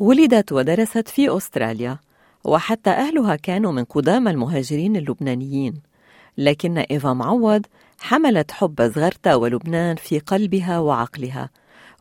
ولدت 0.00 0.52
ودرست 0.52 1.08
في 1.08 1.36
أستراليا 1.36 1.98
وحتى 2.44 2.90
أهلها 2.90 3.36
كانوا 3.36 3.72
من 3.72 3.84
قدام 3.84 4.28
المهاجرين 4.28 4.96
اللبنانيين 4.96 5.74
لكن 6.38 6.78
إيفا 6.78 7.12
معوض 7.12 7.66
حملت 8.00 8.50
حب 8.50 8.92
صغرتا 8.94 9.34
ولبنان 9.34 9.96
في 9.96 10.18
قلبها 10.18 10.78
وعقلها 10.78 11.50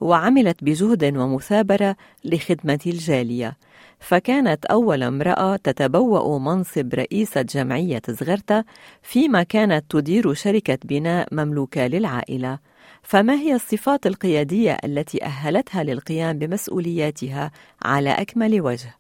وعملت 0.02 0.64
بجهد 0.64 1.18
ومثابرة 1.18 1.96
لخدمة 2.26 2.80
الجالية. 2.88 3.58
فكانت 4.00 4.66
أول 4.66 5.04
امرأة 5.04 5.56
تتبوأ 5.56 6.40
منصب 6.40 6.94
رئيسة 6.94 7.42
جمعية 7.42 8.02
صغرتا 8.12 8.64
فيما 9.02 9.44
كانت 9.44 9.86
تدير 9.90 10.34
شركة 10.34 10.78
بناء 10.84 11.28
مملوكة 11.32 11.88
للعائلة. 11.88 12.60
فما 13.04 13.34
هي 13.34 13.56
الصفات 13.56 14.06
القيادية 14.08 14.78
التي 14.86 15.24
أهلتها 15.24 15.84
للقيام 15.84 16.40
بمسؤولياتها 16.40 17.52
على 17.86 18.10
أكمل 18.10 18.62
وجه؟ 18.62 18.96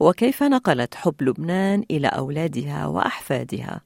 وكيف 0.00 0.42
نقلت 0.42 0.94
حب 0.94 1.14
لبنان 1.20 1.84
إلى 1.90 2.08
أولادها 2.08 2.86
وأحفادها؟ 2.86 3.80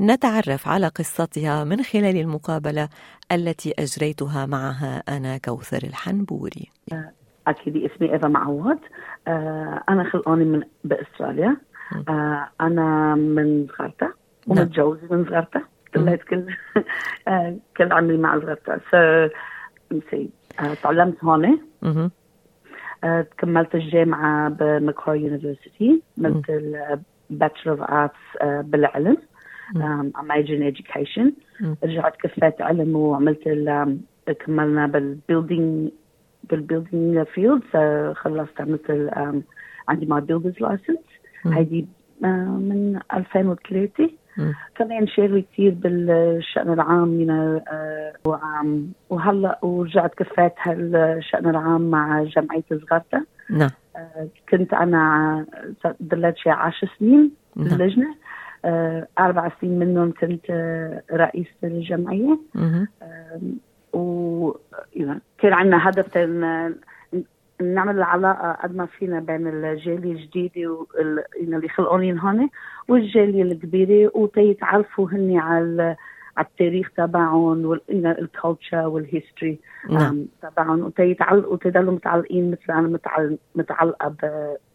نتعرف 0.00 0.68
على 0.68 0.88
قصتها 0.88 1.64
من 1.64 1.82
خلال 1.82 2.16
المقابلة 2.16 2.88
التي 3.32 3.74
أجريتها 3.78 4.46
معها 4.46 5.02
أنا 5.08 5.38
كوثر 5.38 5.82
الحنبوري. 5.82 6.70
أكيد 7.46 7.76
اسمي 7.76 8.12
إيفا 8.12 8.28
معوض. 8.28 8.78
آه، 9.28 9.82
أنا 9.88 10.04
خلقاني 10.04 10.44
من 10.44 10.62
بأستراليا. 10.84 11.56
آه، 12.08 12.48
أنا 12.60 13.14
من 13.14 13.66
زغرتا 13.78 14.12
ومتجوزة 14.46 15.00
من 15.10 15.24
زغرتا 15.24 15.62
طلعت 15.94 16.22
كل 16.22 16.46
آه، 17.28 17.56
كل 17.76 17.92
عمري 17.92 18.16
مع 18.16 18.40
زغرتا 18.40 18.78
ف 18.78 18.96
تعلمت 20.82 21.24
هون. 21.24 21.58
آه، 23.04 23.26
كملت 23.38 23.74
الجامعة 23.74 24.48
ب 24.48 24.55
Macquarie 24.55 25.14
University. 25.14 26.02
عملت 26.18 26.50
ال 27.30 27.35
Bachelor 27.35 27.72
of 27.72 27.90
Arts 27.90 28.68
بالعلم. 28.70 29.16
I'm 30.18 30.26
major 30.28 30.54
in 30.58 30.74
education. 30.74 31.30
رجعت 31.84 32.16
كفيت 32.16 32.62
علم 32.62 32.96
وعملت 32.96 33.48
كملنا 34.46 34.86
بال 34.86 35.07
building 35.07 35.90
بال 36.50 36.64
building 36.64 37.22
field 37.22 37.62
خلصت 38.16 38.60
عملت 38.60 39.10
عندي 39.88 40.06
my 40.06 40.20
builder's 40.20 40.60
licence 40.60 40.98
هيدي 41.46 41.86
آه، 42.24 42.26
من 42.46 43.00
2003 43.14 44.10
كمان 44.74 45.06
شغلي 45.06 45.44
كثير 45.52 45.74
بالشأن 45.74 46.72
العام 46.72 47.20
you 47.20 47.28
know, 47.28 47.62
وهلا 49.10 49.58
ورجعت 49.62 50.14
كفيت 50.14 50.52
هالشأن 50.58 51.48
العام 51.50 51.90
مع 51.90 52.22
جمعية 52.22 52.64
زغرتا 52.70 53.24
نعم. 53.50 53.70
آه، 53.96 54.28
كنت 54.48 54.74
أنا 54.74 55.46
ضليت 56.02 56.36
شي 56.36 56.50
10 56.50 56.88
سنين 56.98 57.30
باللجنة. 57.56 58.14
آه، 58.64 59.06
أربع 59.18 59.50
سنين 59.60 59.78
منهم 59.78 60.12
كنت 60.20 60.50
رئيسة 61.12 61.54
الجمعية. 61.64 62.38
و 63.94 64.52
كان 65.38 65.52
عندنا 65.52 65.88
هدف 65.88 66.18
نعمل 67.62 67.96
العلاقة 67.96 68.52
قد 68.52 68.76
ما 68.76 68.86
فينا 68.86 69.20
بين 69.20 69.46
الجالية 69.46 70.12
الجديدة 70.12 70.86
اللي 71.40 71.68
خلقانين 71.68 72.18
هون 72.18 72.48
والجالية 72.88 73.42
الكبيرة 73.42 74.10
وتيتعرفوا 74.14 75.08
هن 75.10 75.36
على 75.38 75.96
على 76.36 76.46
التاريخ 76.46 76.90
تبعهم 76.96 77.64
وال 77.64 77.91
culture 77.91 78.86
وال 78.86 79.02
history 79.02 79.58
نعم. 79.90 80.26
تبعهم. 80.42 80.80
وتيتعلقوا 80.80 81.52
وتضلوا 81.52 81.92
متعلقين 81.92 82.50
مثل 82.50 82.78
أنا 82.78 82.98
متعلقة 83.54 84.14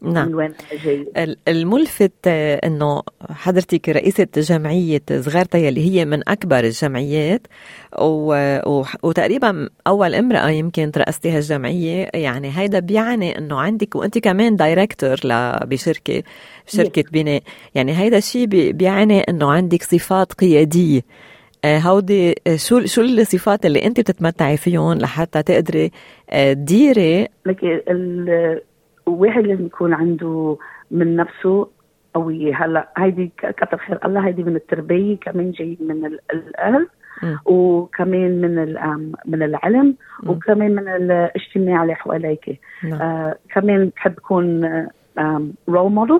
نعم. 0.02 0.28
من 0.28 0.36
وين 0.36 0.54
جاي 0.86 1.36
الملفت 1.48 2.28
آه، 2.28 2.56
إنه 2.56 3.02
حضرتك 3.30 3.90
رئيسة 3.90 4.28
جمعية 4.36 5.02
زغرتا 5.20 5.70
اللي 5.70 5.92
هي 5.92 6.06
من 6.06 6.30
أكبر 6.30 6.60
الجمعيات 6.60 7.48
و... 8.00 8.34
و... 8.68 8.84
وتقريبا 9.04 9.70
أول 9.88 10.16
امرأة 10.16 10.50
يمكن 10.50 10.92
ترأستي 10.92 11.32
هالجمعيه 11.32 12.10
يعني 12.14 12.58
هيدا 12.58 12.80
بيعني 12.80 13.38
إنه 13.38 13.60
عندك 13.60 13.96
وأنت 13.96 14.18
كمان 14.18 14.56
دايركتور 14.56 15.16
ل... 15.24 15.60
بشركة 15.66 16.24
شركه 16.66 17.04
بناء. 17.12 17.42
يعني 17.76 17.98
هيدا 17.98 18.18
الشيء 18.18 18.46
بيعني 18.72 19.20
إنه 19.20 19.52
عندك 19.52 19.84
صفات 19.84 20.34
قيادية. 20.34 21.02
هودي 21.66 22.36
آه، 22.48 22.56
شو 22.56 22.86
شو 22.86 23.02
الصفات 23.02 23.66
اللي 23.66 23.86
انت 23.86 24.00
بتتمتعي 24.00 24.58
فيهم 24.58 24.98
لحتى 24.98 25.44
تقدري 25.44 25.92
آه، 26.30 26.54
تديري 26.54 27.28
لك 27.46 27.64
الواحد 29.08 29.44
لازم 29.44 29.66
يكون 29.66 29.94
عنده 29.94 30.58
من 30.92 31.16
نفسه 31.16 31.68
قوية 32.14 32.66
هلا 32.66 32.90
هيدي 32.98 33.32
كتر 33.38 33.78
خير 33.78 34.00
الله 34.06 34.28
هيدي 34.28 34.44
من 34.44 34.56
التربية 34.56 35.18
كمان 35.18 35.52
جاي 35.52 35.78
من 35.82 36.06
الأهل. 36.34 36.88
وكمان 37.46 38.42
من 38.42 38.56
من 39.26 39.44
العلم. 39.44 39.96
وكمان 40.26 40.76
من 40.76 40.88
الاجتماع 40.88 41.84
اللي 41.84 41.96
حواليك 41.96 42.60
نعم. 42.84 43.02
آه 43.02 43.36
كمان 43.54 43.92
بحب 43.96 44.18
اكون 44.18 44.66
role 45.70 45.92
model 45.92 46.20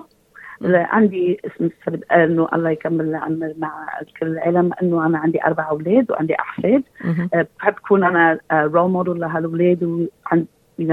عندي 0.64 1.40
اسم 1.46 1.64
السبب 1.64 2.04
إنه 2.12 2.48
الله 2.52 2.70
يكمل 2.70 3.04
العمر 3.04 3.54
مع 3.58 3.86
كل 4.20 4.26
العالم 4.26 4.70
إنه 4.82 5.06
أنا 5.06 5.18
عندي 5.18 5.44
أربع 5.44 5.70
أولاد 5.70 6.10
وعندي 6.10 6.34
أحفاد. 6.34 6.82
أه، 7.34 7.46
بحب 7.58 7.74
اكون 7.84 8.04
أنا 8.04 8.38
role 8.52 8.90
model 8.90 9.20
لهالأولاد 9.20 9.82
وعند 9.82 10.46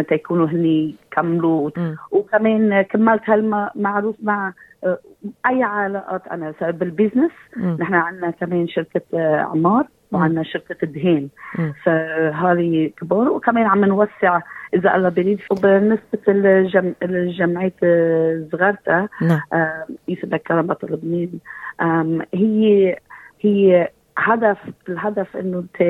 تيكونوا 0.09 0.47
هني 0.47 0.95
يكملوا 1.11 1.69
وكمان 2.11 2.81
كملت 2.81 3.29
هالمعروف 3.29 4.15
مع 4.23 4.53
أه، 4.83 4.99
أي 5.49 5.63
علاقات 5.63 6.27
أنا 6.27 6.53
بالبزنس 6.61 7.31
نحن 7.57 7.93
عندنا 7.93 8.31
كمان 8.31 8.67
شركة 8.67 9.01
عمار 9.39 9.87
وعندنا 10.11 10.43
شركة 10.43 10.75
الدهان 10.83 11.29
فهذه 11.83 12.91
كبار 12.97 13.29
وكمان 13.29 13.65
عم 13.65 13.85
نوسع 13.85 14.41
اذا 14.77 14.95
الله 14.95 15.09
بريد 15.09 15.39
وبالنسبه 15.51 16.33
للجم... 16.33 16.93
للجمعيه 17.01 17.73
صغارتا 18.51 19.07
نعم 19.21 19.41
آه 19.53 19.85
يسمى 20.07 20.39
كرامه 20.39 20.77
لبنان 20.83 21.39
هي 22.33 22.97
هي 23.41 23.89
هدف 24.17 24.57
الهدف 24.89 25.37
انه 25.37 25.63
ت 25.73 25.83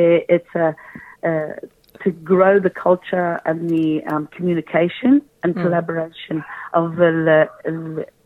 to 2.04 2.12
grow 2.12 2.60
the 2.60 2.70
culture 2.70 3.40
and 3.46 3.70
the 3.70 4.04
um, 4.12 4.28
communication 4.28 5.22
and 5.44 5.56
collaboration 5.56 6.44
of 6.74 6.96
the, 6.96 7.50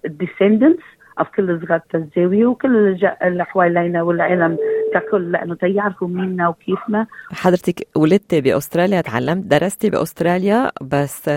the 0.03 0.09
descendants 0.09 0.83
كل 1.26 1.62
صغار 1.68 1.82
الزاوية 1.96 2.46
وكل 2.46 2.98
اللي 3.24 3.46
حوالينا 3.46 4.02
والعالم 4.02 4.58
ككل 4.94 5.32
لأنه 5.32 5.56
تيعرفوا 5.56 6.08
ميننا 6.08 6.48
وكيفنا. 6.48 7.08
حضرتك 7.32 7.88
ولدتي 7.96 8.42
بأستراليا 8.42 9.02
تعلمت 9.02 9.46
درستي 9.46 9.90
بأستراليا 9.90 10.72
بس 10.82 11.29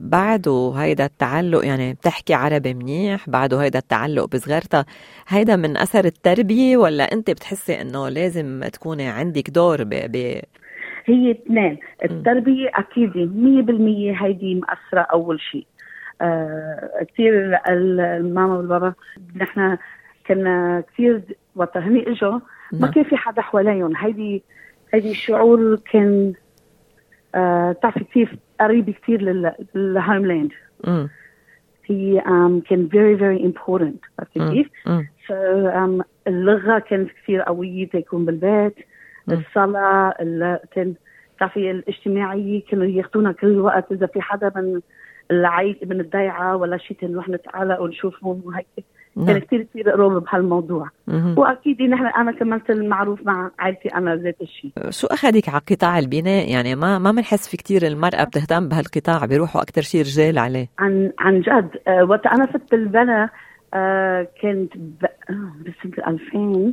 بعده 0.00 0.72
هيدا 0.76 1.04
التعلق 1.04 1.64
يعني 1.66 1.92
بتحكي 1.94 2.34
عربي 2.34 2.74
منيح 2.74 3.30
بعده 3.30 3.58
هيدا 3.62 3.78
التعلق 3.78 4.24
بصغرتها 4.24 4.84
هيدا 5.28 5.56
من 5.56 5.76
أثر 5.76 6.04
التربية 6.04 6.76
ولا 6.76 7.04
أنت 7.12 7.30
بتحسي 7.30 7.80
إنه 7.80 8.08
لازم 8.08 8.60
تكوني 8.72 9.08
عندك 9.08 9.50
دور 9.50 9.84
ب, 9.84 9.88
ب... 9.90 10.16
هي 11.06 11.30
اثنين. 11.30 11.78
التربية 12.04 12.70
أكيد 12.74 13.10
100% 13.12 14.22
هيدي 14.22 14.54
مأثرة 14.54 15.00
أول 15.00 15.40
شيء. 15.40 15.66
آه 15.66 15.77
كثير 17.08 17.58
الماما 17.68 18.56
والبابا 18.56 18.94
نحن 19.36 19.78
كنا 20.26 20.84
كثير 20.92 21.22
وقت 21.54 21.76
هني 21.76 22.10
اجوا 22.10 22.38
ما 22.72 22.78
نعم. 22.80 22.90
كان 22.90 23.04
في 23.04 23.16
حدا 23.16 23.42
حواليهم. 23.42 23.96
هيدي 23.96 24.42
هيدي 24.94 25.10
الشعور 25.10 25.80
كان 25.92 26.32
آه 27.34 27.72
تعرفي 27.72 28.04
كثير 28.04 28.38
قريب 28.60 28.90
كثير 28.90 29.22
للهوملاند 29.74 30.50
هي 31.90 32.20
um, 32.20 32.68
كان 32.68 32.88
very 32.88 33.16
very 33.20 33.42
important. 33.44 34.08
عرفتي 34.18 34.50
كيف؟ 34.50 34.70
فاللغة 35.26 36.78
كانت 36.78 37.10
كثير 37.22 37.42
قوية 37.42 37.88
تكون 37.88 38.24
بالبيت 38.24 38.74
الصلاة 39.28 40.14
كان 40.74 40.94
تعرفي 41.40 41.70
الاجتماعية 41.70 42.62
كانوا 42.70 42.86
ياخذونا 42.86 43.32
كل 43.32 43.58
وقت. 43.58 43.92
إذا 43.92 44.06
في 44.06 44.20
حدا 44.20 44.52
من 44.56 44.80
العيل 45.30 45.78
من 45.86 46.00
الضيعة 46.00 46.56
ولا 46.56 46.78
شيء 46.78 46.96
نروح 47.02 47.28
نتعالى 47.28 47.78
ونشوفهم 47.80 48.42
وهيك 48.44 48.66
كان 49.16 49.26
نعم. 49.26 49.38
كثير 49.38 49.62
كثير 49.62 49.90
قريب 49.90 50.22
بهالموضوع. 50.22 50.90
وأكيد 51.36 51.82
نحن 51.82 52.06
أنا 52.06 52.32
كملت 52.32 52.70
المعروف 52.70 53.26
مع 53.26 53.50
عائلتي 53.58 53.88
أنا 53.88 54.16
ذات 54.16 54.36
الشيء. 54.42 54.70
شو 54.90 55.06
اخذك 55.06 55.48
على 55.48 55.60
قطاع 55.70 55.98
البناء؟ 55.98 56.50
يعني 56.50 56.74
ما 56.74 56.98
ما 56.98 57.10
بنحس 57.10 57.48
في 57.48 57.56
كتير 57.56 57.86
المرأة 57.86 58.24
بتهتم 58.24 58.68
بهالقطاع 58.68 59.26
بيروحوا 59.26 59.62
أكثر 59.62 59.82
شيء 59.82 60.00
رجال 60.00 60.38
عليه. 60.38 60.68
عن 60.78 61.12
عن 61.18 61.40
جد. 61.40 61.70
آه 61.88 62.04
وقت 62.04 62.26
أنا 62.26 62.46
فت 62.46 62.74
البنا 62.74 63.30
آه 63.74 64.28
كنت 64.42 64.76
ب... 64.76 65.04
آه، 65.30 65.52
بسنة 65.60 66.08
2000 66.08 66.72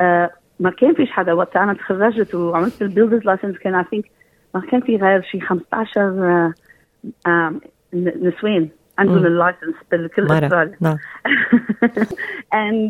آه 0.00 0.30
ما 0.60 0.70
كان 0.70 0.94
فيش 0.94 1.10
حدا. 1.10 1.32
وقت 1.32 1.56
أنا 1.56 1.74
تخرجت 1.74 2.34
وعملت 2.34 2.82
ال 2.82 2.86
builder's 2.86 3.24
licence 3.24 3.58
كان 3.58 3.74
I 3.74 3.84
think 3.90 4.04
ما 4.54 4.60
كان 4.60 4.80
في 4.80 4.96
غير 4.96 5.22
شيء 5.22 5.40
15 5.40 6.52
آه 7.26 7.54
نسوان 7.94 8.68
عندهم. 8.98 9.26
ال 9.26 9.32
licence 9.32 9.74
بالكل 9.90 10.22
استراليا 10.32 10.76
نعم. 10.80 10.96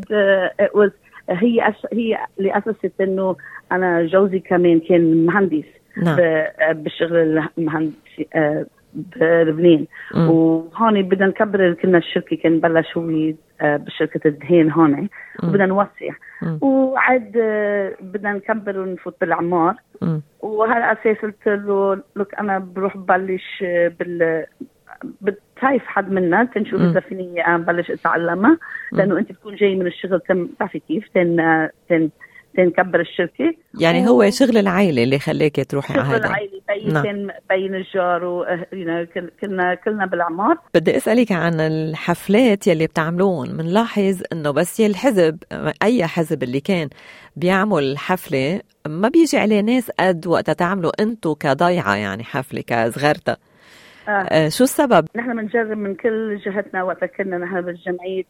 Uh, 0.02 0.64
it 0.64 0.72
was 0.74 0.90
هي 1.30 1.68
أش... 1.68 1.86
هي 1.92 2.18
اللي 2.38 2.58
اسست 2.58 3.00
إنه 3.00 3.36
أنا 3.72 4.06
جوزي 4.06 4.38
كمان 4.38 4.80
كان 4.80 5.26
مهندس 5.26 5.64
نعم. 6.02 6.16
ب- 6.16 6.82
بالشغل 6.84 7.44
المهندسي 7.58 8.28
آه، 8.34 8.66
بلبنان. 8.94 9.86
وهون 10.14 11.02
بدنا 11.02 11.26
نكبر 11.26 11.72
كنا 11.72 11.98
الشركة 11.98 12.36
كان 12.36 12.60
بلش 12.60 12.96
هو 12.96 13.32
آه، 13.60 13.76
بشركة 13.76 14.28
الدهان 14.28 14.70
هون 14.70 15.08
وبدنا 15.42 15.66
نوسع. 15.66 16.14
آه، 17.36 17.92
بدنا 18.00 18.32
نكبر 18.32 18.78
ونفوت 18.78 19.16
بالعمار. 19.20 19.74
وهلا 20.40 20.92
أساس 20.92 21.16
قلت 21.22 21.46
له 21.46 21.94
لك 22.16 22.34
أنا 22.38 22.58
بروح 22.58 22.96
ببلش 22.96 23.62
آه، 23.62 23.88
بال 23.88 24.44
بتعرف 25.20 25.82
حد 25.86 26.10
منا 26.10 26.44
تنشوف 26.44 26.80
فيني 26.80 27.46
آه، 27.46 27.56
بلش 27.56 27.90
أتعلمها. 27.90 28.58
لأنه 28.92 29.18
أنت 29.18 29.32
بتكون 29.32 29.56
جاي 29.56 29.74
من 29.74 29.86
الشغل 29.86 30.20
تم 30.20 30.46
بتعرفي 30.46 30.78
كيف 30.78 31.04
تن 31.14 31.36
تن 31.88 32.10
تنكبر 32.56 33.00
الشركة. 33.00 33.54
يعني 33.80 34.08
هو 34.08 34.30
شغل 34.30 34.56
العائلة 34.56 35.02
اللي 35.02 35.18
خليك 35.18 35.70
تروحي 35.70 35.94
على 35.94 36.02
شغل 36.04 36.14
هذا 36.14 36.26
العائلة 36.26 36.60
بين 36.68 36.92
نعم. 36.92 37.30
بين 37.48 37.74
الجار 37.74 38.24
و 38.24 38.42
آه، 38.42 38.66
كلنا 39.40 39.74
كلنا 39.74 40.06
بالعمار. 40.06 40.58
بدي 40.74 40.96
أسألك 40.96 41.32
عن 41.32 41.60
الحفلات 41.60 42.66
يلي 42.66 42.86
بتعملون. 42.86 43.56
بنلاحظ 43.56 44.22
إنه 44.32 44.50
بس 44.50 44.80
الحزب 44.80 45.38
أي 45.82 46.06
حزب 46.06 46.42
اللي 46.42 46.60
كان 46.60 46.88
بيعمل 47.36 47.98
حفلة 47.98 48.60
ما 48.86 49.08
بيجي 49.08 49.38
عليه 49.38 49.60
ناس 49.60 49.90
قد 49.90 50.26
وقتها 50.26 50.52
تعملوا 50.52 51.02
انتو 51.02 51.34
كضيعة 51.34 51.96
يعني 51.96 52.24
حفلة 52.24 52.62
كصغيرتا 52.66 53.36
آه. 54.08 54.10
آه 54.10 54.48
شو 54.48 54.64
السبب؟ 54.64 55.06
نحن 55.16 55.36
بنجرب 55.36 55.78
من 55.78 55.94
كل 55.94 56.36
جهتنا 56.36 56.82
وقت 56.82 57.04
كنا 57.04 57.38
نحن 57.38 57.60
بالجمعية 57.60 58.24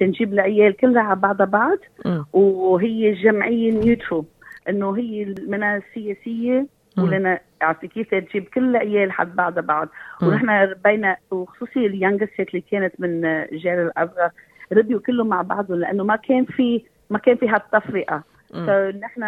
تنجيب 0.00 0.32
العيال 0.32 0.76
كلها 0.76 1.02
على 1.02 1.20
بعضها 1.20 1.46
بعض 1.46 1.78
مم. 2.06 2.24
وهي 2.32 3.12
جمعية 3.12 3.72
نيوترو 3.72 4.24
إنه 4.68 4.96
هي 4.98 5.34
منها 5.46 5.82
سياسيه. 5.94 6.66
ولنا 6.98 7.40
عرفتي 7.62 7.88
كيف 7.88 8.14
تجيب 8.14 8.44
كل 8.44 8.70
العيال 8.70 9.12
حد 9.12 9.36
بعضها 9.36 9.62
بعض 9.62 9.88
مم. 10.22 10.28
ونحن 10.28 10.74
بين 10.84 11.14
وخصوصي 11.30 11.86
اليانجست 11.86 12.40
اللي 12.40 12.64
كانت 12.70 12.92
من 12.98 13.20
جيل 13.52 13.78
الاصغر 13.80 14.30
ربيوا 14.72 15.00
كلهم 15.00 15.28
مع 15.28 15.42
بعضهم 15.42 15.78
لأنه 15.78 16.04
ما 16.04 16.16
كان 16.16 16.44
في 16.44 16.82
ما 17.10 17.18
كان 17.18 17.36
في 17.36 17.48
هالتفرقة. 17.48 18.22
فنحن 18.52 19.22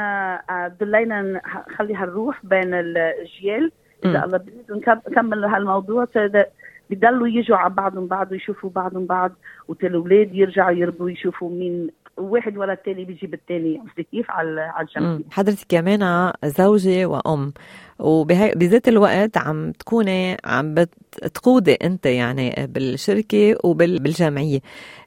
ضلينا 0.80 1.22
نخلي 1.22 1.94
هالروح 1.94 2.46
بين 2.46 2.74
الاجيال. 2.74 3.72
إذا 4.04 4.24
الله 4.24 4.38
بيريد 4.38 4.70
ونكمل 4.70 5.44
هالموضوع 5.44 6.04
فإذا 6.04 6.46
بيضلوا 6.90 7.28
يجوا 7.28 7.56
على 7.56 7.74
بعضهم 7.74 8.06
بعض 8.06 8.32
ويشوفوا 8.32 8.70
بعضهم 8.70 9.06
بعض 9.06 9.32
والاولاد 9.68 10.34
يرجعوا 10.34 10.70
يربوا 10.70 11.10
يشوفوا 11.10 11.50
مين 11.50 11.90
واحد 12.16 12.56
ولا 12.56 12.72
الثاني 12.72 13.04
بيجيب 13.04 13.34
الثاني 13.34 13.78
عرفتي 13.80 14.02
كيف 14.02 14.30
على 14.30 14.60
على. 14.60 14.86
الجنب 14.86 15.22
حضرتك 15.30 15.66
كمان 15.68 16.32
زوجة 16.44 17.06
وأم 17.06 17.52
وبذات 17.98 18.88
الوقت 18.88 19.38
عم 19.38 19.72
تكوني 19.72 20.36
عم 20.44 20.74
بتقودي 20.74 21.74
أنت 21.74 22.06
يعني 22.06 22.54
بالشركة 22.68 23.56
وبالجمعية 23.64 24.60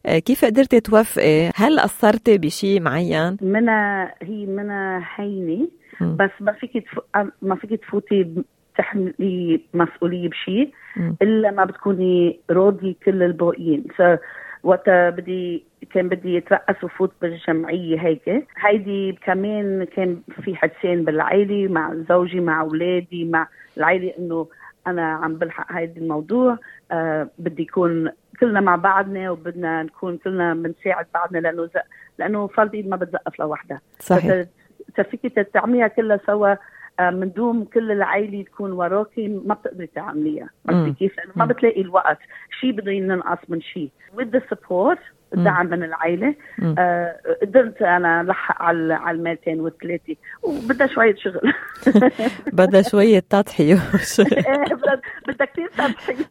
آه، 0.06 0.20
كيف 0.20 0.46
قدرتي 0.46 0.80
توفقي؟ 0.80 1.52
هل 1.56 1.80
قصرتي 1.80 2.38
بشيء 2.38 2.82
معين؟ 2.82 3.38
منها 3.42 4.14
هي 4.22 4.46
منها 4.46 5.08
هينة 5.16 5.68
مم. 6.02 6.18
بس 6.18 6.32
ما 6.40 6.52
فيك. 6.52 6.86
ما 7.42 7.56
فيك 7.56 7.82
تفوتي 7.82 8.44
تحملي 8.78 9.62
مسؤولية 9.74 10.30
بشيء. 10.30 10.72
إلا 11.22 11.52
ما 11.52 11.66
بتكوني 11.66 12.40
راضي 12.50 12.98
كل 13.06 13.24
الباقيين. 13.24 13.84
ف 13.98 14.02
وقتها 14.64 15.10
بدي 15.10 15.64
كان 15.94 16.10
بدي 16.10 16.38
اترأس 16.38 16.84
وفوت 16.84 17.12
بالجمعية 17.22 18.00
هيك. 18.00 18.48
هيدي 18.58 19.12
كمان 19.12 19.84
كان 19.96 20.22
في 20.44 20.56
حدثين 20.56 21.04
بالعائلة 21.04 21.72
مع 21.72 21.96
زوجي 22.10 22.40
مع 22.40 22.62
أولادي 22.62 23.26
مع 23.26 23.48
العائلة 23.78 24.14
إنه 24.20 24.48
أنا 24.88 25.12
عم 25.14 25.36
بلحق 25.36 25.72
هيدي 25.72 26.00
الموضوع. 26.00 26.58
آه 26.92 27.30
بدي 27.40 27.64
يكون 27.64 28.12
كلنا 28.40 28.62
مع 28.62 28.76
بعضنا 28.76 29.32
وبدنا 29.32 29.84
نكون 29.84 30.18
كلنا 30.18 30.54
بنساعد 30.54 31.06
بعضنا 31.14 31.40
لأنه 31.40 31.66
ز... 31.66 31.78
لأنه 32.20 32.48
فرد 32.48 32.76
إيد 32.76 32.90
ما 32.90 32.96
بتزقف 32.96 33.40
لوحدها. 33.40 33.82
صحيح. 34.00 34.46
فيك 35.12 35.34
تعمليها 35.54 35.88
كلها 35.88 36.20
سوا 36.26 36.52
آه، 36.52 36.58
من 37.00 37.32
دون 37.32 37.66
كل 37.66 37.92
العائلة 37.92 38.44
تكون 38.44 38.72
وراكي 38.72 39.28
ما 39.28 39.54
بتقدري 39.54 39.88
تعمليها. 39.88 40.50
عرفتي 40.70 40.94
كيف؟ 41.00 41.18
لأنه 41.18 41.32
ما. 41.36 41.46
بتلاقي 41.46 41.82
الوقت 41.82 42.18
شيء 42.62 42.72
بده 42.72 42.92
ينقص 42.92 43.50
من 43.50 43.62
شيء 43.62 43.90
with 44.18 44.28
the 44.36 44.42
support 44.56 44.98
الدعم 45.34 45.66
من 45.68 45.84
العائلة. 45.84 46.36
آه، 46.78 47.16
قدرت 47.42 47.82
أنا 47.82 48.24
لحق 48.24 48.62
على 48.62 48.94
على 48.94 49.18
المالتين 49.18 49.60
والثلاثة 49.60 50.16
وبدها 50.44 50.88
شوية 50.88 51.16
شغل 51.16 51.54
بدها 52.60 52.82
شوية 52.82 53.20
تضحية 53.20 53.76
بدها 55.28 55.46
كثير 55.46 55.68
تضحية 55.68 56.26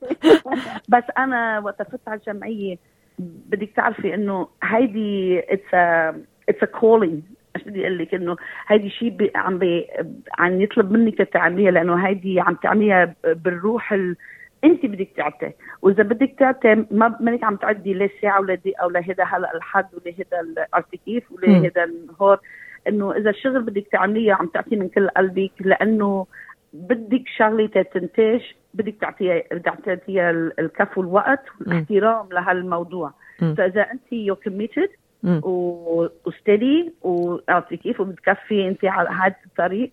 بس 0.89 1.05
أنا 1.19 1.59
وقت 1.59 1.83
فت 1.83 2.09
على 2.09 2.21
الجمعية 2.21 2.77
بدك 3.19 3.71
تعرفي 3.77 4.15
إنه 4.15 4.49
هيدي 4.63 5.41
it's 5.41 5.75
a 5.75 6.15
it's 6.51 6.63
a 6.63 6.81
بدي 7.67 7.83
أقول 7.83 7.99
لك 7.99 8.15
إنه 8.15 8.37
هيدي 8.69 8.91
شيء 8.91 9.31
عم 9.35 9.59
بي 9.59 9.87
عم 10.39 10.61
يطلب 10.61 10.91
منك 10.93 11.19
تعمليها 11.19 11.71
لأنه 11.71 11.95
هيدي 12.07 12.41
عم 12.41 12.55
تعمليها 12.55 13.15
بالروح 13.25 13.93
ال... 13.93 14.17
أنت 14.65 14.87
بدك 14.87 15.09
تعطي 15.17 15.51
وإذا 15.83 16.03
بدك 16.03 16.35
تعطي 16.39 16.75
ما 16.91 17.17
منك 17.21 17.45
عم 17.45 17.57
تعدي 17.57 17.95
لا 17.95 18.09
ساعة 18.23 18.41
ولا 18.41 18.55
دقيقة 18.55 18.87
ولا 18.87 19.01
هذا 19.01 19.25
هلأ 19.25 19.57
الحد 19.57 19.87
ولا 19.95 20.15
هذا 20.19 20.67
عرفتي 20.75 20.97
كيف 21.07 21.33
ولا. 21.33 21.49
هذا 21.67 21.85
النهار 21.85 22.41
إنه 22.89 23.13
إذا 23.17 23.31
الشغل 23.31 23.63
بدك 23.63 23.87
تعمليه 23.93 24.33
عم 24.33 24.47
تعطي 24.47 24.77
من 24.77 24.89
كل 24.89 25.09
قلبك 25.09 25.53
لأنه 25.61 26.27
بدك 26.73 27.23
شغله 27.37 27.67
تنتج 27.67 28.41
بدك 28.75 28.95
تعطيها 29.01 29.43
بدك 29.53 29.75
تعطيها 29.85 30.31
ال- 30.31 30.61
الكف 30.61 30.99
والوقت 30.99 31.43
والاحترام 31.61 32.29
لهالموضوع. 32.33 33.13
فإذا 33.55 33.81
أنت 33.93 34.13
you 34.13 34.37
committed 34.37 34.89
و 35.27 35.50
steady 35.50 36.93
وعرفتي 37.03 37.77
كيف 37.77 38.01
وبتكفي 38.01 38.69
أنت 38.69 38.85
على 38.85 39.09
هذا 39.11 39.35
الطريق. 39.47 39.91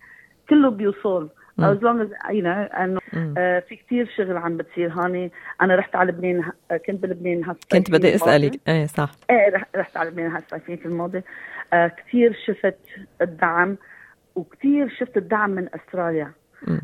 كله 0.50 0.70
بيوصل. 0.70 1.28
you 1.60 1.62
know 1.62 2.76
أنه. 2.80 3.00
آه 3.38 3.60
في 3.60 3.76
كتير 3.76 4.08
شغل 4.16 4.36
عم 4.36 4.56
بتصير 4.56 4.92
هون 4.92 5.30
أنا 5.62 5.76
رحت 5.76 5.96
على 5.96 6.12
لبنان 6.12 6.44
ه- 6.44 6.76
كنت 6.76 7.02
بلبنان 7.02 7.44
هالصيف 7.44 7.72
كنت 7.72 7.90
بدي 7.90 8.14
أسألك. 8.14 8.60
إيه 8.68 8.86
صح. 8.86 9.10
إيه 9.30 9.50
رح- 9.54 9.66
رحت 9.76 9.96
على 9.96 10.10
لبنان 10.10 10.30
هالصيفين 10.32 10.76
في 10.76 10.86
الماضي. 10.86 11.22
آه 11.72 11.86
كثير 11.86 12.36
شفت 12.46 12.76
الدعم 13.22 13.76
وكثير 14.34 14.88
شفت 14.88 15.16
الدعم 15.16 15.50
من 15.50 15.68
أستراليا. 15.74 16.32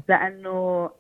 لأنه 0.09 0.91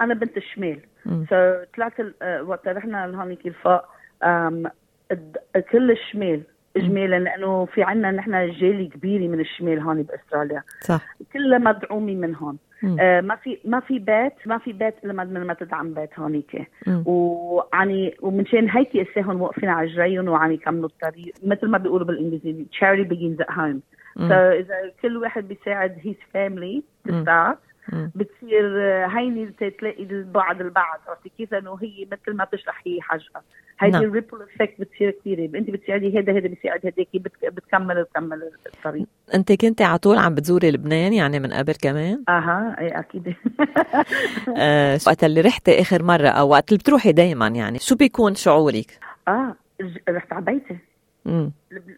أنا 0.00 0.14
بنت 0.14 0.36
الشمال. 0.36 0.80
فطلعت 1.04 1.92
آه، 2.22 2.42
وقت 2.42 2.68
رحنا 2.68 3.06
لهونيك 3.06 3.46
الفاق 3.46 3.88
كل 5.72 5.90
الشمال 5.90 6.42
اجمالا 6.76 7.18
لأنه 7.18 7.64
في 7.64 7.82
عنا 7.82 8.10
نحن 8.10 8.50
جالي 8.50 8.86
كبيرة 8.86 9.28
من 9.28 9.40
الشمال 9.40 9.80
هون 9.80 10.02
بأستراليا 10.02 10.62
صح 10.80 11.16
كلها 11.32 11.58
مدعومة 11.58 12.14
من 12.14 12.34
هون. 12.34 12.58
آه 13.00 13.20
ما 13.20 13.36
في 13.36 13.58
ما 13.64 13.80
في 13.80 13.98
بيت 13.98 14.32
ما 14.46 14.58
في 14.58 14.72
بيت 14.72 14.94
إلا 15.04 15.12
ما- 15.12 15.24
من 15.24 15.44
ما 15.46 15.54
تدعم 15.54 15.94
بيت 15.94 16.18
هونيك. 16.18 16.68
يعني 17.06 18.14
ومنشان 18.22 18.70
هيك 18.70 18.96
اسا 18.96 19.20
هون 19.20 19.36
واقفين 19.40 19.68
على 19.68 19.86
رجليهم 19.88 20.28
وعم 20.28 20.52
يكملوا 20.52 20.88
الطريق 20.88 21.34
مثل 21.44 21.68
ما 21.68 21.78
بيقولوا 21.78 22.06
بالإنجليزي 22.06 22.66
charity 22.80 23.08
begins 23.08 23.44
at 23.46 23.50
home 23.50 23.80
مم. 24.16 24.28
فاذا 24.28 24.74
كل 25.02 25.16
واحد 25.16 25.48
بيساعد 25.48 25.96
his 26.04 26.16
family 26.36 26.82
to 27.08 27.12
start 27.24 27.58
بتصير 28.14 28.78
هيني 29.18 29.46
تلاقي 29.78 30.02
البعض 30.02 30.60
البعض 30.60 31.00
عرفتي 31.08 31.30
كيف؟ 31.38 31.52
لأنه 31.52 31.78
هي 31.82 32.06
مثل 32.12 32.36
ما 32.36 32.44
بتشرح 32.44 32.82
هي 32.86 33.00
حاجة. 33.00 33.22
هيدي 33.78 33.92
نعم. 33.96 34.02
ال 34.04 34.09
ripple 34.09 34.42
effect 34.42 34.80
بتصير 34.80 35.10
كثير 35.10 35.44
أنت 35.54 35.70
بتساعدي 35.70 36.18
هذا 36.18 36.32
هذا 36.32 36.48
بيساعد 36.48 36.80
هذاك 36.86 37.06
بت- 37.14 37.44
بتكمل 37.52 38.02
بتكمل 38.02 38.50
الطريق. 38.66 39.06
أنت 39.34 39.52
كنتي 39.52 39.84
على 39.84 39.98
طول 39.98 40.18
عم 40.18 40.34
بتزوري 40.34 40.70
لبنان 40.70 41.12
يعني 41.12 41.40
من 41.40 41.52
قبل 41.52 41.74
كمان؟ 41.74 42.22
أها 42.28 42.76
اي 42.78 42.88
أكيد. 42.88 43.34
آه 44.58 44.98
وقت 45.06 45.24
اللي 45.24 45.40
رحتي 45.40 45.80
آخر 45.80 46.02
مرة 46.02 46.28
أو 46.28 46.48
وقت 46.50 46.68
اللي 46.68 46.78
بتروحي 46.78 47.12
دائما 47.12 47.48
يعني 47.48 47.78
شو 47.78 47.96
بيكون 47.96 48.34
شعورك؟ 48.34 48.98
آه 49.28 49.54
رحت 50.08 50.32
على 50.32 50.44
بيتي. 50.44 50.78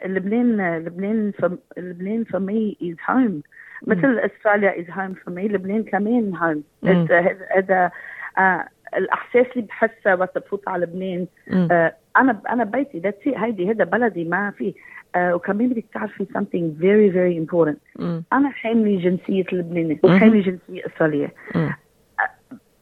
لبنان 0.07 0.79
لبنان 0.79 1.33
فم 1.39 1.59
لبنان 1.77 2.25
for 2.25 2.39
me 2.41 2.77
is 2.89 2.97
home 3.11 3.43
مثل 3.87 4.19
أستراليا 4.19 4.73
is 4.85 4.89
home 4.91 5.15
for 5.15 5.31
me 5.31 5.39
لبنان 5.53 5.83
كمان. 5.83 6.63
It's- 6.85 7.13
هذا 7.57 7.91
آه 8.39 8.69
الأحساس 8.97 9.47
اللي 9.57 9.67
بحسه 9.67 10.15
وقت 10.15 10.39
بفوت 10.39 10.69
على 10.69 10.87
لبنان. 10.87 11.27
آه 11.71 11.95
أنا 12.17 12.41
أنا 12.51 12.65
ببيتي 12.65 12.99
ذاتس 12.99 13.29
هيدي 13.29 13.71
هذا 13.71 13.85
بلدي 13.85 14.25
ما 14.25 14.51
في 14.51 14.75
آه 15.17 15.35
وكمان 15.35 15.69
بدك 15.69 15.85
تعرفي 15.95 16.25
something 16.25 16.81
very 16.83 17.11
very 17.15 17.47
important 17.47 18.03
مم. 18.03 18.23
أنا 18.33 18.51
حامله 18.51 19.01
جنسية 19.01 19.45
لبنانية. 19.53 19.99
وحامله 20.05 20.41
جنسية 20.41 20.87
أسترالية. 20.87 21.35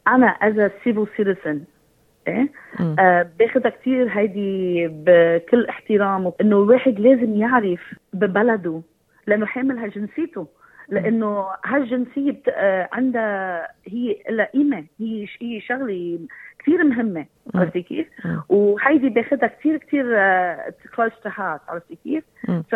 أنا 0.08 0.36
as 0.42 0.54
a 0.56 0.70
civil 0.84 1.06
إيه 2.28 2.48
مم. 2.80 2.96
آه 2.98 3.30
باخدها 3.38 3.70
كثير 3.70 4.08
هيدي 4.10 4.88
بكل 4.88 5.66
احترام 5.66 6.32
انه 6.40 6.56
الواحد 6.56 7.00
لازم 7.00 7.34
يعرف 7.34 7.80
ببلده 8.12 8.82
لأنه 9.26 9.46
حامل 9.46 9.78
هالجنسيته 9.78 10.46
لأنه 10.88 11.46
هالجنسية 11.64 12.30
بت... 12.32 12.48
آه 12.48 12.88
عندها 12.92 13.68
هي 13.86 14.16
لها 14.30 14.46
قيمة 14.46 14.84
هي. 15.00 15.26
هي 15.40 15.60
شغلة 15.60 16.18
كثير 16.58 16.84
مهمة 16.84 17.26
عرفتي 17.54 17.82
كيف؟ 17.82 18.06
وهيدي 18.48 19.08
باخدها 19.08 19.48
كثير 19.48 19.76
كثير 19.76 20.04
close 20.96 21.10
to 21.22 21.28
heart 21.34 21.60
عرفتي 21.68 21.98
كيف؟ 22.04 22.24
مم. 22.48 22.62
ف 22.62 22.74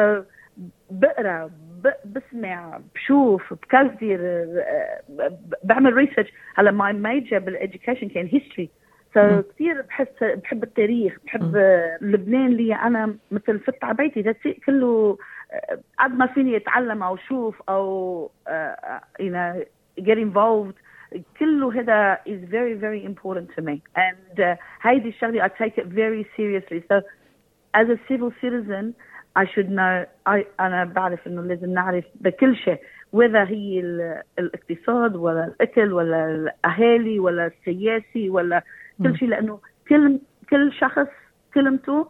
بقرأ 0.90 1.50
ب... 1.84 1.88
بسمع 2.04 2.80
بشوف 2.94 3.54
بكثر 3.54 4.18
آه، 4.20 5.38
بعمل 5.64 5.92
research 5.94 6.32
هلا 6.54 6.70
my 6.70 6.92
major 6.92 7.38
بال 7.38 7.51
education 7.51 8.08
كان 8.08 8.26
history. 8.26 8.70
فكثير 9.16 9.82
بحس 9.82 10.22
بحب 10.22 10.62
التاريخ 10.62 11.16
بحب 11.24 11.56
آه، 11.56 11.98
لبنان 12.00 12.46
اللي 12.46 12.74
أنا 12.74 13.14
مثل 13.30 13.58
فت 13.58 13.84
على 13.84 13.94
بيتي 13.94 14.54
كله 14.66 15.18
آه، 15.52 15.78
قد 15.98 16.10
ما 16.18 16.26
فيني 16.26 16.56
أتعلم 16.56 17.02
أو 17.02 17.14
أشوف 17.14 17.62
أو 17.68 18.30
آه، 18.48 19.00
you 19.20 19.30
know 19.32 19.64
get 20.04 20.18
involved 20.18 20.74
كله 21.40 21.80
هذا 21.80 22.18
is 22.26 22.40
very 22.50 22.74
very 22.74 23.04
important 23.10 23.48
to 23.56 23.62
me. 23.62 23.80
And 23.96 24.40
uh, 24.40 24.56
هيدي 24.82 25.08
الشغلة 25.08 25.44
I 25.46 25.48
take 25.48 25.78
it 25.78 25.86
very 25.86 26.26
seriously. 26.36 26.82
So 26.92 26.96
as 27.74 27.86
a 27.88 27.98
civil 28.08 28.30
citizen 28.42 28.94
I 29.38 29.44
should 29.54 29.70
know 29.70 30.04
I 30.26 30.44
أنا 30.60 30.84
بعرف 30.84 31.26
إنه 31.26 31.42
لازم 31.42 31.72
نعرف 31.72 32.04
بكل 32.20 32.56
شيء. 32.56 32.78
whether 33.16 33.36
هي 33.48 33.80
ال- 33.80 34.22
الاقتصاد 34.38 35.16
ولا 35.16 35.44
الأكل 35.44 35.92
ولا 35.92 36.26
الأهالي 36.30 37.18
ولا 37.20 37.46
السياسي 37.46 38.30
ولا. 38.30 38.62
كل 39.02 39.18
شيء 39.18 39.28
لأنه 39.28 39.58
كل 39.88 40.18
كل 40.50 40.72
شخص 40.72 41.08
كلمته. 41.54 42.06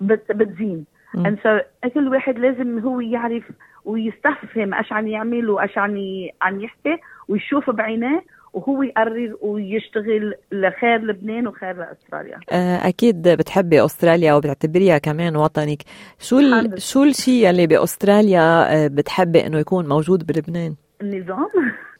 بت 0.00 0.32
بتزين. 0.32 0.86
and 1.16 1.38
so 1.42 1.88
كل 1.94 2.08
واحد 2.08 2.38
لازم 2.38 2.78
هو 2.78 3.00
يعرف 3.00 3.44
ويستفهم 3.84 4.74
إيش 4.74 4.92
عم 4.92 5.06
يعمل 5.06 5.50
وإيش 5.50 5.78
عم 5.78 5.96
عم 6.42 6.60
يحكي 6.60 6.96
ويشوف 7.28 7.70
بعينيه 7.70 8.24
وهو 8.52 8.82
يقرر 8.82 9.36
ويشتغل 9.40 10.34
لخير 10.52 11.00
لبنان 11.00 11.46
وخير 11.46 11.76
لأستراليا. 11.76 12.40
آه، 12.52 12.88
أكيد 12.88 13.28
بتحبي 13.28 13.84
أستراليا 13.84 14.34
وبتعتبريها 14.34 14.98
كمان 14.98 15.36
وطنك. 15.36 15.82
شو 16.18 16.38
ال... 16.38 16.82
شو 16.82 17.04
الشيء 17.04 17.50
اللي 17.50 17.66
بأستراليا 17.66 18.74
آه، 18.74 18.86
بتحبي 18.86 19.46
إنه 19.46 19.58
يكون 19.58 19.88
موجود 19.88 20.26
بلبنان؟ 20.26 20.74
النظام. 21.02 21.48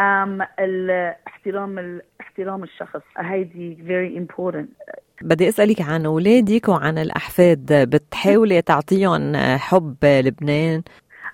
الاحترام 0.00 2.00
احترام 2.20 2.62
الشخص. 2.62 3.00
هيدي 3.18 3.76
very 3.76 4.20
important. 4.20 4.94
بدي 5.22 5.48
أسألك 5.48 5.80
عن 5.80 6.06
أولادك 6.06 6.68
وعن 6.68 6.98
الأحفاد. 6.98 7.72
بتحاولي 7.72 8.62
تعطيهم 8.62 9.36
حب 9.56 9.96
لبنان؟ 10.04 10.82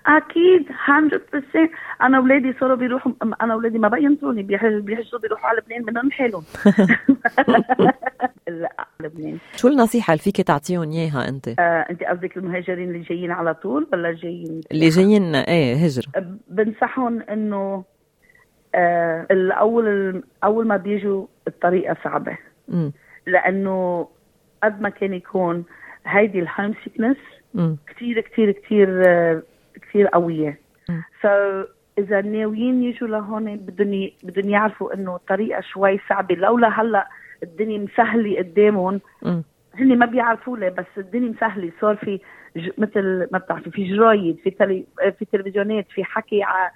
أكيد 0.06 0.66
100% 0.68 1.70
أنا 2.02 2.18
أولادي 2.18 2.54
صاروا 2.60 2.76
بيروحوا 2.76 3.12
أنا 3.42 3.54
أولادي 3.54 3.78
ما 3.78 3.88
بقى 3.88 4.02
ينطروني 4.02 4.42
بيروحوا 4.42 5.48
على 5.48 5.58
لبنان 5.58 5.84
منهم 5.86 6.10
حالهم. 6.10 6.42
لا 8.48 8.86
لبنان. 9.00 9.38
شو 9.56 9.68
النصيحة 9.68 10.12
اللي 10.12 10.22
فيك 10.22 10.36
تعطيهم 10.36 10.90
إياها 10.90 11.28
أنت؟ 11.28 11.48
آه، 11.48 11.86
أنت 11.90 12.02
قصدك 12.02 12.36
المهاجرين 12.36 12.88
اللي 12.88 13.00
جايين 13.00 13.30
على 13.30 13.54
طول 13.54 13.88
ولا 13.92 14.12
جايين؟ 14.12 14.60
اللي 14.72 14.88
جايين 14.88 15.34
إيه 15.34 15.74
هجره 15.74 16.12
بنصحهم 16.48 17.22
إنه 17.22 17.84
الأول 19.30 20.22
أول 20.44 20.66
ما 20.66 20.76
بيجوا 20.76 21.26
الطريقة 21.48 21.96
صعبة. 22.04 22.38
لأنه 23.26 24.08
قد 24.62 24.80
ما 24.80 24.88
كان 24.88 25.14
يكون 25.14 25.64
هيدي 26.06 26.38
ال 26.40 26.74
homesickness 26.84 27.16
كثير 27.86 28.20
كثير 28.20 28.50
كثير 28.50 29.02
آه، 29.06 29.42
كثير 29.82 30.06
قوية. 30.06 30.58
so 31.22 31.28
so, 31.28 31.66
إذا 31.98 32.20
ناويين 32.20 32.82
يجوا 32.82 33.08
لهون 33.08 33.56
بدهم 33.56 34.10
بدهم 34.22 34.50
يعرفوا 34.50 34.94
إنه 34.94 35.16
الطريقة 35.16 35.60
شوي 35.60 36.00
صعبة. 36.08 36.34
لولا 36.34 36.80
هلأ 36.80 37.08
الدنيا 37.42 37.78
مسهلة 37.78 38.38
قدامهم 38.38 39.00
هن 39.74 39.98
ما 39.98 40.06
بيعرفوا 40.06 40.56
ليه 40.56 40.68
بس 40.68 40.86
الدنيا 40.98 41.30
مسهلة. 41.30 41.72
صار 41.80 41.96
في 41.96 42.20
ج... 42.56 42.70
مثل 42.78 43.28
ما 43.32 43.38
بتعرفي 43.38 43.70
في 43.70 43.96
جرايد 43.96 44.36
في 44.44 44.50
تلي... 44.50 44.84
في 45.18 45.24
تلفزيونات 45.24 45.86
في 45.90 46.04
حكي 46.04 46.42
ع... 46.42 46.70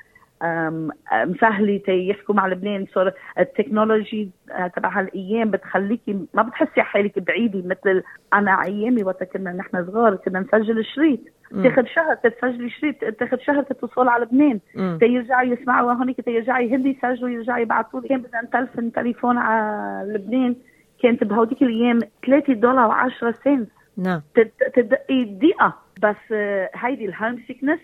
مسهله 1.13 1.81
يحكوا 1.89 2.35
مع 2.35 2.47
لبنان. 2.47 2.87
صار 2.95 3.13
ال 3.39 3.47
technology 3.47 4.31
آه، 4.53 4.67
تبع 4.67 4.89
هالأيام 5.01 5.51
بتخليكي 5.51 6.19
ما 6.35 6.43
بتحسي 6.43 6.83
حالك 6.83 7.19
بعيدة 7.19 7.63
مثل 7.69 8.03
أنا 8.35 8.63
أيامي 8.65 9.03
وقت 9.05 9.25
كنا 9.25 9.53
نحن 9.53 9.87
صغار 9.87 10.17
كنا 10.17 10.41
نسجل 10.41 10.85
شريط. 10.85 11.21
تاخذ 11.63 11.85
شهر 11.87 12.15
تسجلي 12.15 12.71
شريط 12.71 12.97
تاخذ 13.05 13.39
شهر 13.39 13.63
تتوصل 13.63 14.09
على 14.09 14.25
لبنان. 14.25 14.61
تيرجعوا 14.99 15.43
يسمعوا 15.43 15.93
هونيك 15.93 16.21
تيرجعوا 16.21 16.67
هندي 16.67 16.91
يسجلوا 17.05 17.31
يرجعوا 17.31 17.59
يبعثوا 17.59 18.01
كان 18.01 18.21
بدنا 18.23 18.43
نتلفن 18.43 18.93
تليفون 18.93 19.39
على 19.39 20.13
لبنان. 20.13 20.57
كانت 21.03 21.25
بهوديك 21.25 21.63
الأيام 21.63 21.99
3 22.27 22.53
دولار 22.53 22.91
و10 23.11 23.31
سنت. 23.45 23.69
نعم. 23.97 24.21
تد- 24.35 24.51
تدقي 24.75 25.25
دقيقة. 25.25 25.75
بس 26.03 26.17
آه، 26.33 26.71
هيدي 26.75 27.05
ال 27.07 27.39
homesickness 27.47 27.81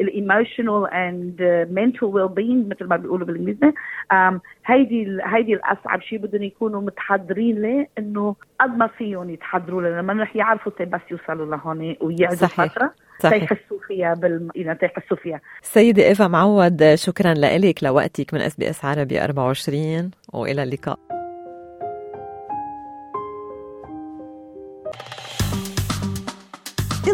ال 0.00 0.86
emotional 0.92 1.66
and 1.70 2.04
mental 2.04 2.28
well-being 2.28 2.66
مثل 2.70 2.84
ما 2.84 2.96
بيقولوا 2.96 3.26
بالإنجليزي. 3.26 3.72
آم، 4.12 4.40
هيدي 4.66 5.18
هيدي 5.24 5.54
الأصعب 5.54 6.00
شيء 6.00 6.18
بدهم 6.18 6.42
يكونوا 6.42 6.80
متحضرين 6.80 7.62
ليه 7.62 7.88
إنه 7.98 8.36
قد 8.60 8.76
ما 8.76 8.86
فيهم 8.86 9.30
يتحضروا 9.30 9.82
لنا 9.82 10.02
ما 10.02 10.22
رح 10.22 10.36
يعرفوا 10.36 10.72
بس 10.84 11.00
يوصلوا 11.10 11.56
لهون 11.56 11.96
ويقعدوا. 12.00 12.46
فترة 12.46 12.92
صحيح. 13.18 13.48
تيحسوا 13.48 13.78
فيها 13.88 14.14
بال 14.14 14.48
تيحسوا 14.74 15.16
فيها. 15.16 15.40
سيدة 15.62 16.02
إيفا 16.06 16.28
معود 16.28 16.94
شكرا 16.94 17.34
لك 17.34 17.84
لوقتك 17.84 18.34
من 18.34 18.40
SBS 18.40 18.84
عربي 18.84 19.24
24 19.24 20.10
وإلى 20.32 20.62
اللقاء. 20.62 21.15